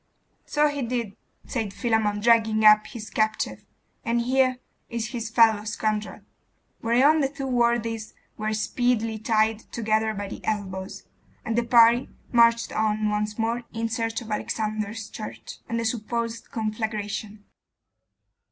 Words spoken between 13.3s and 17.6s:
more in search of Alexander's church, and the supposed conflagration.